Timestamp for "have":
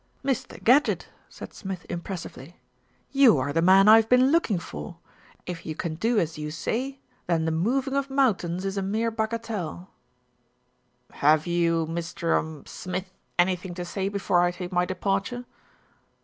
3.97-4.09, 11.11-11.45